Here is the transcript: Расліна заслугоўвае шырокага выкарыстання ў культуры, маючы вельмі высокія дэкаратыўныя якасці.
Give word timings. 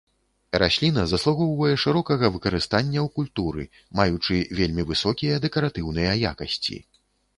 Расліна 0.61 1.01
заслугоўвае 1.09 1.75
шырокага 1.83 2.31
выкарыстання 2.37 2.99
ў 3.01 3.17
культуры, 3.19 3.67
маючы 3.99 4.41
вельмі 4.61 4.83
высокія 4.91 5.35
дэкаратыўныя 5.45 6.13
якасці. 6.33 6.77